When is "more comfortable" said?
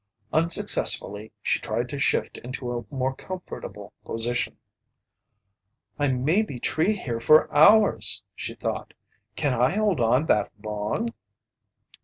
2.89-3.93